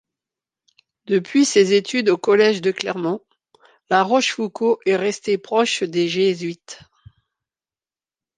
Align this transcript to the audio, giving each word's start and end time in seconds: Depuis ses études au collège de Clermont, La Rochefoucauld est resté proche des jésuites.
Depuis 1.05 1.45
ses 1.45 1.73
études 1.75 2.09
au 2.09 2.17
collège 2.17 2.59
de 2.63 2.71
Clermont, 2.71 3.21
La 3.91 4.01
Rochefoucauld 4.01 4.79
est 4.87 4.95
resté 4.95 5.37
proche 5.37 5.83
des 5.83 6.07
jésuites. 6.09 6.79